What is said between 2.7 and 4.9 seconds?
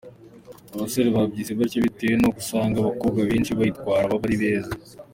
abakobwa benshi bayitwara baba ari beza.